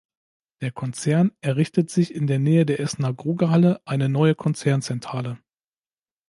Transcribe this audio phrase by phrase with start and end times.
[0.61, 5.37] Der Konzern errichtet sich in der Nähe der Essener Grugahalle eine neue Konzernzentrale.